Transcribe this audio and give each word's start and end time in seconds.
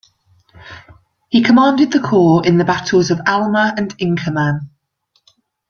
He 1.29 1.43
commanded 1.43 1.91
the 1.91 1.99
corps 1.99 2.43
in 2.43 2.57
the 2.57 2.65
battles 2.65 3.11
of 3.11 3.21
Alma 3.27 3.75
and 3.77 3.95
Inkerman. 3.99 4.71